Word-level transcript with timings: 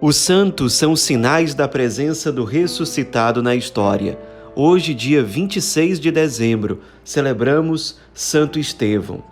Os 0.00 0.14
santos 0.14 0.74
são 0.74 0.94
sinais 0.94 1.54
da 1.54 1.66
presença 1.66 2.30
do 2.30 2.44
ressuscitado 2.44 3.42
na 3.42 3.56
história. 3.56 4.16
Hoje, 4.54 4.94
dia 4.94 5.24
26 5.24 5.98
de 5.98 6.12
dezembro, 6.12 6.78
celebramos 7.02 7.98
Santo 8.14 8.60
Estevão. 8.60 9.24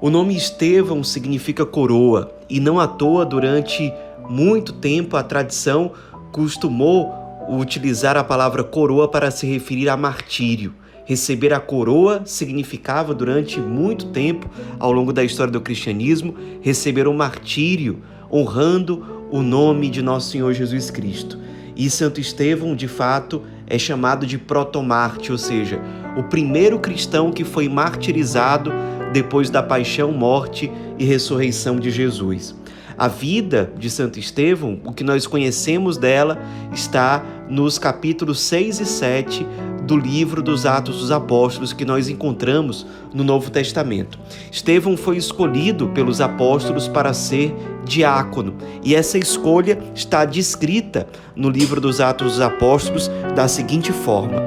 O 0.00 0.08
nome 0.08 0.36
Estevão 0.36 1.02
significa 1.02 1.66
coroa, 1.66 2.32
e 2.48 2.60
não 2.60 2.78
à 2.78 2.86
toa, 2.86 3.26
durante 3.26 3.92
muito 4.28 4.74
tempo, 4.74 5.16
a 5.16 5.24
tradição 5.24 5.90
costumou 6.30 7.12
utilizar 7.48 8.16
a 8.16 8.22
palavra 8.22 8.62
coroa 8.62 9.08
para 9.08 9.32
se 9.32 9.44
referir 9.44 9.88
a 9.88 9.96
martírio. 9.96 10.72
Receber 11.04 11.52
a 11.52 11.58
coroa 11.58 12.22
significava, 12.24 13.12
durante 13.12 13.58
muito 13.58 14.06
tempo, 14.06 14.48
ao 14.78 14.92
longo 14.92 15.12
da 15.12 15.24
história 15.24 15.52
do 15.52 15.60
cristianismo, 15.60 16.32
receber 16.62 17.08
o 17.08 17.12
martírio, 17.12 18.02
honrando 18.32 19.28
o 19.30 19.42
nome 19.42 19.88
de 19.88 20.02
nosso 20.02 20.30
Senhor 20.30 20.52
Jesus 20.52 20.90
Cristo. 20.90 21.38
E 21.76 21.90
Santo 21.90 22.20
Estevão, 22.20 22.74
de 22.74 22.88
fato, 22.88 23.42
é 23.66 23.78
chamado 23.78 24.26
de 24.26 24.38
protomarte, 24.38 25.32
ou 25.32 25.38
seja, 25.38 25.80
o 26.16 26.22
primeiro 26.22 26.78
cristão 26.78 27.30
que 27.30 27.44
foi 27.44 27.68
martirizado 27.68 28.72
depois 29.12 29.50
da 29.50 29.62
paixão, 29.62 30.12
morte 30.12 30.70
e 30.98 31.04
ressurreição 31.04 31.78
de 31.78 31.90
Jesus. 31.90 32.54
A 32.98 33.08
vida 33.08 33.70
de 33.76 33.90
Santo 33.90 34.18
Estevão, 34.18 34.80
o 34.84 34.92
que 34.92 35.04
nós 35.04 35.26
conhecemos 35.26 35.98
dela, 35.98 36.38
está 36.72 37.22
nos 37.48 37.78
capítulos 37.78 38.40
6 38.40 38.80
e 38.80 38.86
7 38.86 39.46
do 39.86 39.96
livro 39.96 40.42
dos 40.42 40.66
Atos 40.66 40.98
dos 40.98 41.12
Apóstolos 41.12 41.72
que 41.72 41.84
nós 41.84 42.08
encontramos 42.08 42.84
no 43.14 43.22
Novo 43.22 43.50
Testamento. 43.50 44.18
Estevão 44.50 44.96
foi 44.96 45.16
escolhido 45.16 45.88
pelos 45.90 46.20
apóstolos 46.20 46.88
para 46.88 47.14
ser 47.14 47.54
diácono, 47.84 48.56
e 48.82 48.96
essa 48.96 49.16
escolha 49.16 49.78
está 49.94 50.24
descrita 50.24 51.06
no 51.36 51.48
livro 51.48 51.80
dos 51.80 52.00
Atos 52.00 52.32
dos 52.32 52.40
Apóstolos 52.40 53.08
da 53.36 53.46
seguinte 53.46 53.92
forma: 53.92 54.42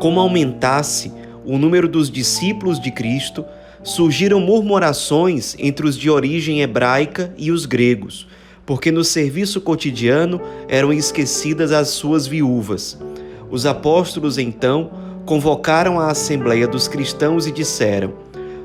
Como 0.00 0.18
aumentasse 0.18 1.12
o 1.44 1.56
número 1.56 1.88
dos 1.88 2.10
discípulos 2.10 2.80
de 2.80 2.90
Cristo, 2.90 3.44
surgiram 3.84 4.40
murmurações 4.40 5.54
entre 5.56 5.86
os 5.86 5.96
de 5.96 6.10
origem 6.10 6.62
hebraica 6.62 7.32
e 7.38 7.52
os 7.52 7.64
gregos, 7.64 8.26
porque 8.66 8.90
no 8.90 9.04
serviço 9.04 9.60
cotidiano 9.60 10.40
eram 10.68 10.92
esquecidas 10.92 11.70
as 11.70 11.90
suas 11.90 12.26
viúvas. 12.26 12.98
Os 13.50 13.66
apóstolos 13.66 14.38
então 14.38 14.90
convocaram 15.24 15.98
a 15.98 16.10
assembleia 16.10 16.66
dos 16.66 16.88
cristãos 16.88 17.46
e 17.46 17.52
disseram: 17.52 18.12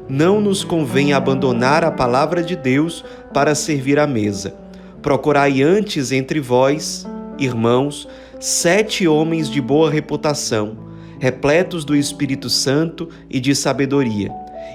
Não 0.07 0.39
nos 0.39 0.63
convém 0.63 1.13
abandonar 1.13 1.83
a 1.83 1.91
palavra 1.91 2.43
de 2.43 2.55
Deus 2.55 3.03
para 3.33 3.55
servir 3.55 3.99
à 3.99 4.07
mesa. 4.07 4.53
Procurai 5.01 5.61
antes 5.61 6.11
entre 6.11 6.39
vós, 6.39 7.07
irmãos, 7.37 8.07
sete 8.39 9.07
homens 9.07 9.49
de 9.49 9.59
boa 9.59 9.89
reputação, 9.89 10.77
repletos 11.19 11.83
do 11.83 11.95
Espírito 11.95 12.49
Santo 12.49 13.09
e 13.29 13.39
de 13.39 13.55
sabedoria, 13.55 14.31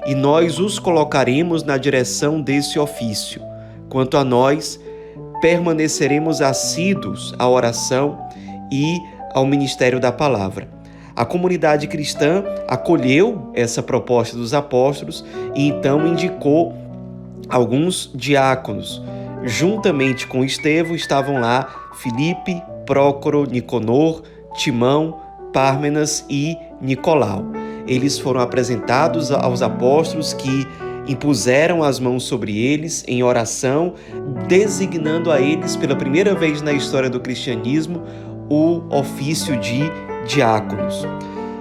e 0.06 0.14
nós 0.14 0.58
os 0.58 0.78
colocaremos 0.78 1.62
na 1.62 1.76
direção 1.76 2.40
desse 2.40 2.78
ofício. 2.78 3.40
Quanto 3.88 4.16
a 4.16 4.24
nós, 4.24 4.80
permaneceremos 5.40 6.40
assíduos 6.40 7.34
à 7.38 7.48
oração 7.48 8.18
e 8.70 8.98
ao 9.36 9.44
ministério 9.44 10.00
da 10.00 10.10
palavra. 10.10 10.66
A 11.14 11.22
comunidade 11.22 11.86
cristã 11.86 12.42
acolheu 12.66 13.52
essa 13.54 13.82
proposta 13.82 14.34
dos 14.34 14.54
apóstolos 14.54 15.22
e 15.54 15.68
então 15.68 16.06
indicou 16.06 16.74
alguns 17.46 18.10
diáconos. 18.14 19.02
Juntamente 19.44 20.26
com 20.26 20.42
Estevão 20.42 20.96
estavam 20.96 21.38
lá 21.38 21.90
Filipe, 21.96 22.62
Prócoro, 22.86 23.44
Niconor, 23.44 24.22
Timão, 24.54 25.20
Pármenas 25.52 26.24
e 26.30 26.56
Nicolau. 26.80 27.44
Eles 27.86 28.18
foram 28.18 28.40
apresentados 28.40 29.30
aos 29.30 29.60
apóstolos 29.60 30.32
que 30.32 30.66
impuseram 31.06 31.82
as 31.82 32.00
mãos 32.00 32.24
sobre 32.24 32.58
eles 32.58 33.04
em 33.06 33.22
oração, 33.22 33.94
designando 34.48 35.30
a 35.30 35.40
eles 35.40 35.76
pela 35.76 35.94
primeira 35.94 36.34
vez 36.34 36.62
na 36.62 36.72
história 36.72 37.08
do 37.08 37.20
cristianismo 37.20 38.02
o 38.48 38.82
ofício 38.90 39.58
de 39.58 39.80
diáconos. 40.26 41.04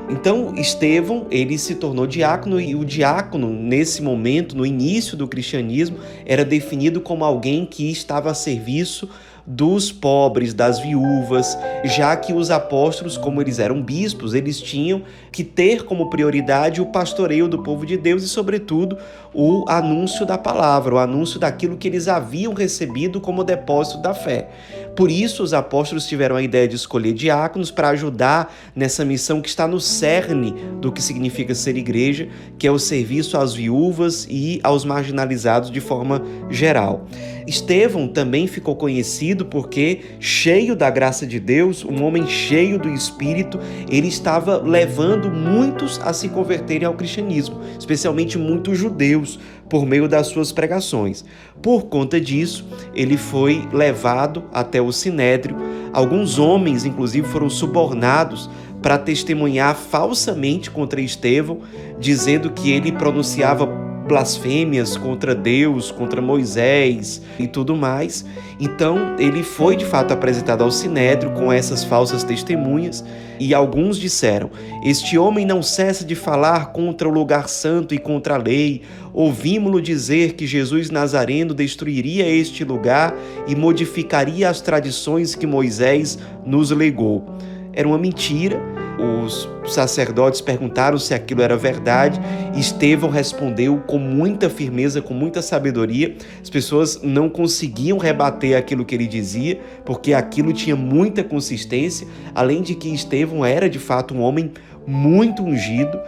Então, 0.08 0.54
Estevão, 0.56 1.26
ele 1.32 1.58
se 1.58 1.76
tornou 1.76 2.06
diácono 2.06 2.62
e 2.62 2.76
o 2.76 2.86
diácono, 2.86 3.50
nesse 3.50 4.04
momento, 4.04 4.56
no 4.56 4.66
início 4.66 5.18
do 5.18 5.28
cristianismo, 5.28 5.98
era 6.26 6.46
definido 6.46 7.02
como 7.02 7.26
alguém 7.26 7.66
que 7.66 7.90
estava 7.90 8.30
a 8.30 8.36
serviço 8.36 9.10
dos 9.48 9.92
pobres, 9.92 10.54
das 10.54 10.80
viúvas, 10.80 11.56
já 11.84 12.16
que 12.18 12.34
os 12.34 12.50
apóstolos, 12.50 13.16
como 13.16 13.42
eles 13.42 13.60
eram 13.60 13.82
bispos, 13.82 14.34
eles 14.34 14.60
tinham 14.60 15.04
que 15.32 15.44
ter 15.44 15.84
como 15.84 16.10
prioridade 16.10 16.82
o 16.82 16.88
pastoreio 16.88 17.48
do 17.48 17.62
povo 17.62 17.86
de 17.86 17.96
Deus 17.96 18.24
e, 18.24 18.28
sobretudo, 18.28 18.98
o 19.34 19.64
anúncio 19.68 20.26
da 20.26 20.38
palavra, 20.38 20.96
o 20.96 20.98
anúncio 20.98 21.40
daquilo 21.40 21.78
que 21.78 21.88
eles 21.88 22.08
haviam 22.08 22.54
recebido 22.54 23.22
como 23.22 23.44
depósito 23.44 24.02
da 24.02 24.16
fé. 24.16 24.50
Por 24.96 25.12
isso, 25.12 25.44
os 25.44 25.54
apóstolos 25.54 26.08
tiveram 26.08 26.38
a 26.38 26.42
ideia 26.42 26.68
de 26.68 26.76
escolher 26.76 27.14
diáconos 27.14 27.70
para 27.70 27.90
ajudar 27.90 28.54
nessa 28.74 29.04
missão 29.04 29.42
que 29.42 29.50
está 29.50 29.68
no 29.68 29.80
cerne 29.80 30.56
do 30.80 30.92
que 30.92 31.02
significa 31.02 31.54
ser 31.54 31.76
igreja, 31.76 32.30
que 32.58 32.66
é 32.66 32.72
o 32.72 32.80
serviço 32.80 33.38
às 33.38 33.54
viúvas 33.54 34.26
e 34.30 34.60
aos 34.64 34.86
marginalizados 34.86 35.70
de 35.70 35.82
forma 35.82 36.22
geral. 36.50 37.06
Estevão 37.46 38.08
também 38.08 38.48
ficou 38.48 38.76
conhecido 38.76 39.46
porque, 39.46 40.02
cheio 40.20 40.76
da 40.76 40.90
graça 40.90 41.28
de 41.28 41.40
Deus, 41.40 41.86
um 41.86 42.04
homem 42.04 42.26
cheio 42.28 42.80
do 42.80 42.90
Espírito, 42.90 43.60
ele 43.90 44.08
estava 44.08 44.58
levando 44.58 45.30
muitos 45.30 46.00
a 46.02 46.12
se 46.12 46.30
converterem 46.30 46.88
ao 46.88 46.96
cristianismo, 46.96 47.60
especialmente 47.78 48.38
muitos 48.38 48.78
judeus, 48.78 49.40
por 49.70 49.86
meio 49.86 50.08
das 50.08 50.28
suas 50.28 50.52
pregações. 50.52 51.24
Por 51.62 51.86
conta 51.86 52.20
disso, 52.20 52.68
ele 52.94 53.18
foi 53.18 53.68
levado 53.72 54.44
até 54.54 54.82
o 54.82 54.92
sinédrio. 54.92 55.58
Alguns 55.94 56.38
homens, 56.40 56.86
inclusive, 56.86 57.28
foram 57.28 57.50
subornados 57.50 58.50
para 58.82 58.98
testemunhar 58.98 59.76
falsamente 59.76 60.70
contra 60.70 61.02
Estevão, 61.02 61.62
dizendo 62.00 62.52
que 62.52 62.72
ele 62.72 62.92
pronunciava 62.92 63.85
blasfêmias 64.08 64.96
contra 64.96 65.34
Deus, 65.34 65.92
contra 65.92 66.22
Moisés 66.22 67.22
e 67.40 67.48
tudo 67.48 67.76
mais. 67.76 68.26
Então, 68.60 69.16
ele 69.18 69.44
foi 69.44 69.76
de 69.76 69.86
fato 69.86 70.14
apresentado 70.14 70.64
ao 70.64 70.72
sinédrio 70.72 71.32
com 71.32 71.52
essas 71.52 71.84
falsas 71.84 72.24
testemunhas, 72.24 73.04
e 73.40 73.54
alguns 73.54 73.98
disseram: 73.98 74.50
Este 74.84 75.18
homem 75.18 75.46
não 75.46 75.62
cessa 75.62 76.06
de 76.06 76.16
falar 76.16 76.72
contra 76.72 77.08
o 77.08 77.12
lugar 77.12 77.50
santo 77.50 77.94
e 77.94 77.98
contra 77.98 78.36
a 78.36 78.38
lei. 78.38 78.84
Ouvimos-lo 79.14 79.82
dizer 79.82 80.34
que 80.34 80.46
Jesus 80.46 80.90
Nazareno 80.90 81.54
destruiria 81.54 82.28
este 82.28 82.64
lugar 82.64 83.16
e 83.48 83.56
modificaria 83.56 84.50
as 84.50 84.62
tradições 84.62 85.36
que 85.36 85.48
Moisés 85.48 86.18
nos 86.46 86.72
legou. 86.72 87.26
Era 87.74 87.88
uma 87.88 87.98
mentira 87.98 88.75
os 88.98 89.50
sacerdotes 89.74 90.42
perguntaram 90.42 90.98
se 90.98 91.14
aquilo 91.14 91.42
era 91.42 91.58
verdade. 91.58 92.20
Estevão 92.56 93.10
respondeu 93.10 93.78
com 93.86 93.98
muita 93.98 94.50
firmeza, 94.50 95.02
com 95.02 95.14
muita 95.14 95.42
sabedoria. 95.42 96.16
As 96.42 96.50
pessoas 96.50 97.02
não 97.02 97.30
conseguiam 97.30 97.98
rebater 97.98 98.58
aquilo 98.58 98.86
que 98.86 98.96
ele 98.96 99.08
dizia, 99.08 99.60
porque 99.84 100.14
aquilo 100.14 100.54
tinha 100.54 100.76
muita 100.76 101.24
consistência, 101.24 102.08
além 102.34 102.62
de 102.62 102.76
que 102.76 102.94
Estevão 102.94 103.46
era 103.46 103.70
de 103.70 103.80
fato 103.80 104.14
um 104.14 104.22
homem 104.22 104.52
muito 104.88 105.44
ungido 105.44 106.00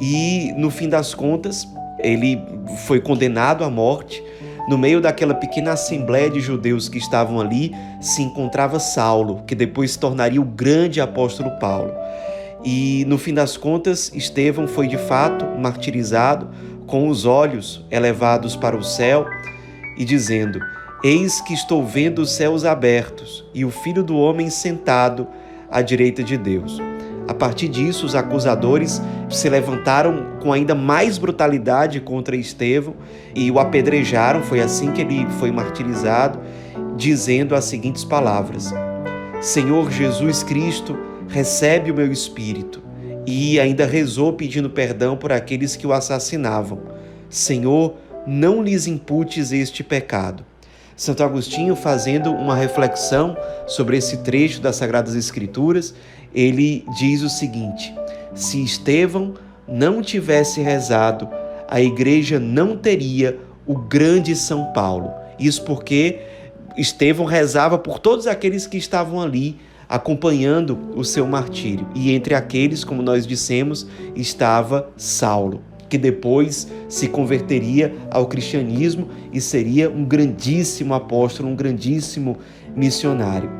e 0.00 0.52
no 0.56 0.70
fim 0.70 0.88
das 0.88 1.14
contas 1.14 1.68
ele 1.98 2.40
foi 2.86 3.00
condenado 3.00 3.64
à 3.64 3.70
morte. 3.70 4.22
No 4.68 4.78
meio 4.78 5.00
daquela 5.00 5.34
pequena 5.34 5.72
assembleia 5.72 6.30
de 6.30 6.40
judeus 6.40 6.88
que 6.88 6.98
estavam 6.98 7.38
ali 7.38 7.74
se 8.00 8.22
encontrava 8.22 8.78
Saulo, 8.78 9.42
que 9.46 9.54
depois 9.54 9.92
se 9.92 9.98
tornaria 9.98 10.40
o 10.40 10.44
grande 10.44 11.00
apóstolo 11.00 11.50
Paulo. 11.58 11.92
E 12.64 13.04
no 13.06 13.18
fim 13.18 13.34
das 13.34 13.56
contas, 13.56 14.10
Estevão 14.14 14.66
foi 14.66 14.88
de 14.88 14.96
fato 14.96 15.44
martirizado, 15.60 16.48
com 16.86 17.08
os 17.08 17.24
olhos 17.24 17.84
elevados 17.90 18.56
para 18.56 18.76
o 18.76 18.82
céu 18.82 19.26
e 19.98 20.04
dizendo: 20.04 20.60
Eis 21.02 21.40
que 21.40 21.52
estou 21.52 21.84
vendo 21.84 22.20
os 22.20 22.32
céus 22.32 22.64
abertos 22.64 23.44
e 23.52 23.64
o 23.64 23.70
filho 23.70 24.02
do 24.02 24.16
homem 24.16 24.48
sentado 24.48 25.26
à 25.70 25.82
direita 25.82 26.22
de 26.22 26.36
Deus. 26.36 26.80
A 27.26 27.32
partir 27.32 27.68
disso, 27.68 28.04
os 28.04 28.14
acusadores 28.14 29.00
se 29.30 29.48
levantaram 29.48 30.38
com 30.40 30.52
ainda 30.52 30.74
mais 30.74 31.16
brutalidade 31.16 32.00
contra 32.00 32.36
Estevão 32.36 32.94
e 33.34 33.50
o 33.50 33.58
apedrejaram. 33.58 34.42
Foi 34.42 34.60
assim 34.60 34.92
que 34.92 35.00
ele 35.00 35.26
foi 35.38 35.50
martirizado, 35.50 36.38
dizendo 36.96 37.54
as 37.54 37.64
seguintes 37.64 38.04
palavras: 38.04 38.72
Senhor 39.40 39.90
Jesus 39.90 40.42
Cristo, 40.42 40.96
recebe 41.34 41.90
o 41.90 41.94
meu 41.94 42.12
espírito. 42.12 42.80
E 43.26 43.58
ainda 43.58 43.84
rezou 43.84 44.34
pedindo 44.34 44.70
perdão 44.70 45.16
por 45.16 45.32
aqueles 45.32 45.74
que 45.74 45.86
o 45.86 45.92
assassinavam. 45.92 46.80
Senhor, 47.28 47.94
não 48.24 48.62
lhes 48.62 48.86
imputes 48.86 49.50
este 49.50 49.82
pecado. 49.82 50.44
Santo 50.96 51.24
Agostinho, 51.24 51.74
fazendo 51.74 52.30
uma 52.30 52.54
reflexão 52.54 53.36
sobre 53.66 53.96
esse 53.96 54.18
trecho 54.18 54.60
das 54.60 54.76
Sagradas 54.76 55.16
Escrituras, 55.16 55.92
ele 56.32 56.84
diz 56.96 57.22
o 57.22 57.28
seguinte: 57.28 57.92
se 58.32 58.62
Estevão 58.62 59.34
não 59.66 60.00
tivesse 60.02 60.60
rezado, 60.60 61.28
a 61.68 61.80
igreja 61.80 62.38
não 62.38 62.76
teria 62.76 63.40
o 63.66 63.76
grande 63.76 64.36
São 64.36 64.66
Paulo. 64.66 65.10
Isso 65.36 65.64
porque 65.64 66.20
Estevão 66.76 67.26
rezava 67.26 67.76
por 67.76 67.98
todos 67.98 68.28
aqueles 68.28 68.68
que 68.68 68.76
estavam 68.76 69.20
ali 69.20 69.58
acompanhando 69.88 70.78
o 70.94 71.04
seu 71.04 71.26
martírio. 71.26 71.86
E 71.94 72.12
entre 72.12 72.34
aqueles, 72.34 72.84
como 72.84 73.02
nós 73.02 73.26
dissemos, 73.26 73.86
estava 74.14 74.90
Saulo, 74.96 75.62
que 75.88 75.98
depois 75.98 76.68
se 76.88 77.08
converteria 77.08 77.94
ao 78.10 78.26
cristianismo 78.26 79.08
e 79.32 79.40
seria 79.40 79.90
um 79.90 80.04
grandíssimo 80.04 80.94
apóstolo, 80.94 81.48
um 81.48 81.56
grandíssimo 81.56 82.38
missionário. 82.74 83.50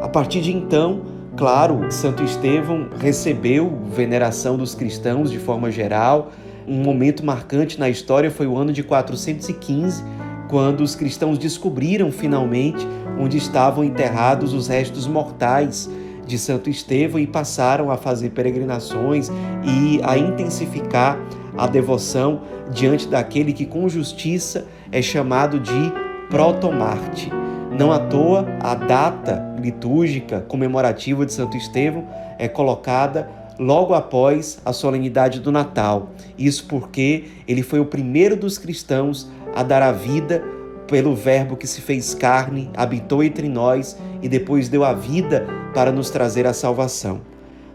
A 0.00 0.08
partir 0.08 0.40
de 0.40 0.52
então, 0.52 1.02
claro, 1.36 1.90
Santo 1.90 2.22
Estevão 2.22 2.88
recebeu 2.98 3.78
veneração 3.94 4.56
dos 4.56 4.74
cristãos 4.74 5.30
de 5.30 5.38
forma 5.38 5.70
geral. 5.70 6.32
Um 6.66 6.82
momento 6.82 7.24
marcante 7.24 7.78
na 7.78 7.88
história 7.88 8.30
foi 8.30 8.46
o 8.46 8.56
ano 8.56 8.72
de 8.72 8.82
415, 8.82 10.04
quando 10.50 10.80
os 10.80 10.96
cristãos 10.96 11.38
descobriram 11.38 12.10
finalmente 12.10 12.84
onde 13.18 13.38
estavam 13.38 13.84
enterrados 13.84 14.52
os 14.52 14.66
restos 14.66 15.06
mortais 15.06 15.88
de 16.26 16.36
Santo 16.36 16.68
Estevão 16.68 17.20
e 17.20 17.26
passaram 17.26 17.88
a 17.88 17.96
fazer 17.96 18.30
peregrinações 18.30 19.30
e 19.64 20.00
a 20.02 20.18
intensificar 20.18 21.16
a 21.56 21.68
devoção 21.68 22.42
diante 22.72 23.06
daquele 23.06 23.52
que 23.52 23.64
com 23.64 23.88
justiça 23.88 24.66
é 24.90 25.00
chamado 25.00 25.60
de 25.60 25.92
protomarte. 26.28 27.30
Não 27.70 27.92
à 27.92 28.00
toa 28.00 28.44
a 28.60 28.74
data 28.74 29.54
litúrgica 29.60 30.40
comemorativa 30.40 31.24
de 31.24 31.32
Santo 31.32 31.56
Estevão 31.56 32.04
é 32.38 32.48
colocada 32.48 33.28
logo 33.60 33.92
após 33.92 34.58
a 34.64 34.72
solenidade 34.72 35.38
do 35.38 35.52
Natal. 35.52 36.12
Isso 36.38 36.64
porque 36.66 37.24
ele 37.46 37.62
foi 37.62 37.78
o 37.78 37.84
primeiro 37.84 38.34
dos 38.34 38.56
cristãos 38.56 39.28
a 39.54 39.62
dar 39.62 39.82
a 39.82 39.92
vida 39.92 40.42
pelo 40.88 41.14
Verbo 41.14 41.58
que 41.58 41.66
se 41.66 41.82
fez 41.82 42.14
carne, 42.14 42.70
habitou 42.74 43.22
entre 43.22 43.50
nós 43.50 43.98
e 44.22 44.28
depois 44.30 44.70
deu 44.70 44.82
a 44.82 44.94
vida 44.94 45.46
para 45.74 45.92
nos 45.92 46.08
trazer 46.08 46.46
a 46.46 46.54
salvação. 46.54 47.20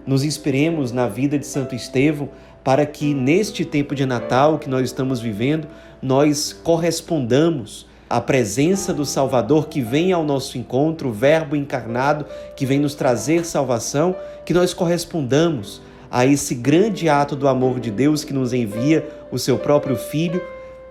Nos 0.07 0.23
inspiremos 0.23 0.91
na 0.91 1.07
vida 1.07 1.37
de 1.37 1.45
Santo 1.45 1.75
Estevão 1.75 2.29
para 2.63 2.83
que 2.83 3.13
neste 3.13 3.63
tempo 3.63 3.93
de 3.93 4.07
Natal 4.07 4.57
que 4.57 4.67
nós 4.67 4.85
estamos 4.85 5.21
vivendo, 5.21 5.67
nós 6.01 6.51
correspondamos 6.51 7.87
à 8.09 8.21
presença 8.21 8.93
do 8.93 9.05
Salvador 9.05 9.67
que 9.67 9.81
vem 9.81 10.11
ao 10.11 10.23
nosso 10.23 10.57
encontro, 10.57 11.09
o 11.09 11.13
Verbo 11.13 11.55
encarnado 11.55 12.25
que 12.55 12.65
vem 12.65 12.79
nos 12.79 12.95
trazer 12.95 13.45
salvação, 13.45 14.15
que 14.45 14.53
nós 14.53 14.73
correspondamos 14.73 15.81
a 16.11 16.25
esse 16.25 16.55
grande 16.55 17.09
ato 17.09 17.35
do 17.35 17.47
amor 17.47 17.79
de 17.79 17.91
Deus 17.91 18.23
que 18.23 18.33
nos 18.33 18.53
envia 18.53 19.07
o 19.31 19.39
seu 19.39 19.57
próprio 19.57 19.95
Filho 19.95 20.41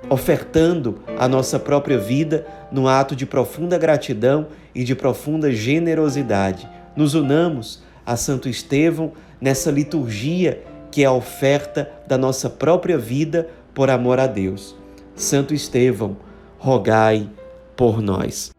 ofertando 0.08 1.00
a 1.18 1.26
nossa 1.28 1.58
própria 1.58 1.98
vida 1.98 2.46
num 2.70 2.86
ato 2.86 3.14
de 3.16 3.24
profunda 3.24 3.78
gratidão 3.78 4.48
e 4.74 4.84
de 4.84 4.94
profunda 4.94 5.52
generosidade. 5.52 6.68
Nos 6.96 7.14
unamos 7.14 7.82
a 8.04 8.16
Santo 8.16 8.48
Estevão 8.48 9.12
nessa 9.40 9.70
liturgia 9.70 10.62
que 10.90 11.02
é 11.02 11.06
a 11.06 11.12
oferta 11.12 11.90
da 12.06 12.16
nossa 12.16 12.48
própria 12.48 12.96
vida 12.96 13.48
por 13.72 13.90
amor 13.90 14.20
a 14.20 14.26
Deus. 14.26 14.76
Santo 15.16 15.54
Estevão, 15.54 16.16
rogai 16.64 17.28
por 17.76 18.00
nós. 18.00 18.50